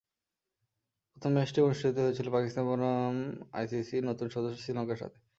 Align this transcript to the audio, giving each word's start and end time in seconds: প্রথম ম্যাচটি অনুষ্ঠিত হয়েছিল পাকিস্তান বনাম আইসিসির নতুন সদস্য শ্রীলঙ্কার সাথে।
প্রথম 1.11 1.31
ম্যাচটি 1.33 1.59
অনুষ্ঠিত 1.61 1.95
হয়েছিল 1.97 2.27
পাকিস্তান 2.35 2.63
বনাম 2.67 3.15
আইসিসির 3.53 4.03
নতুন 4.09 4.27
সদস্য 4.35 4.57
শ্রীলঙ্কার 4.63 4.99
সাথে। 5.01 5.17